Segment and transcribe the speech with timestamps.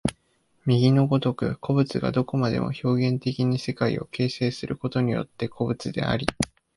[0.65, 6.25] 右の如く個物がどこまでも表現的に世界を形成することによって個物であり、